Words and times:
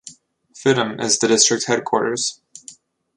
Phidim 0.55 0.99
is 0.99 1.19
the 1.19 1.27
district 1.27 1.65
headquarters. 1.67 2.41